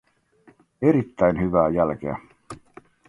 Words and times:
Erittäin 0.81 1.39
hyvää 1.41 1.69
jälkeä. 1.73 2.17